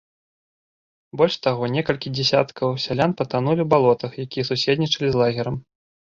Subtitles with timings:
[1.19, 5.55] Больш таго, некалькі дзясяткаў сялян патанулі ў балотах, якія суседнічалі з лагерам.